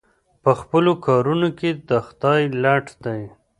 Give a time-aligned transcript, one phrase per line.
[0.43, 3.21] په خپلو کارونو کې د خدای لټ دی.